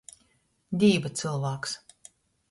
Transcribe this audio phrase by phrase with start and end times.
[0.83, 1.75] Dīva cylvāks.